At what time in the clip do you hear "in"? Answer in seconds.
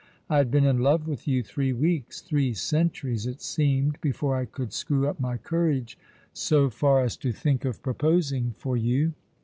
0.65-0.79